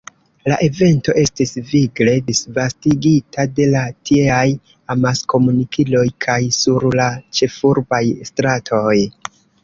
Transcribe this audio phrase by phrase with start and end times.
[0.49, 4.45] La evento estis vigle disvastigita de la tieaj
[4.93, 7.07] amaskomunikiloj kaj sur la
[7.41, 8.01] ĉefurbaj
[8.31, 8.95] stratoj.